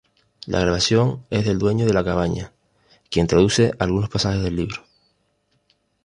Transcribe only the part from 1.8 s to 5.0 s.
de la cabaña, quien traduce algunos pasajes del libro.